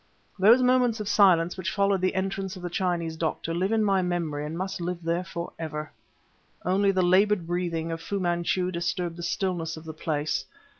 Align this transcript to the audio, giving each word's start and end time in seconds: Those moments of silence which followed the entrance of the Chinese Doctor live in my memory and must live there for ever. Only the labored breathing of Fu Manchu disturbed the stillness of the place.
Those 0.39 0.63
moments 0.63 0.99
of 0.99 1.07
silence 1.07 1.57
which 1.57 1.69
followed 1.69 2.01
the 2.01 2.15
entrance 2.15 2.55
of 2.55 2.63
the 2.63 2.71
Chinese 2.71 3.15
Doctor 3.17 3.53
live 3.53 3.71
in 3.71 3.83
my 3.83 4.01
memory 4.01 4.47
and 4.47 4.57
must 4.57 4.81
live 4.81 5.03
there 5.03 5.23
for 5.23 5.53
ever. 5.59 5.91
Only 6.65 6.89
the 6.89 7.03
labored 7.03 7.45
breathing 7.45 7.91
of 7.91 8.01
Fu 8.01 8.19
Manchu 8.19 8.71
disturbed 8.71 9.15
the 9.15 9.21
stillness 9.21 9.77
of 9.77 9.83
the 9.85 9.93
place. 9.93 10.43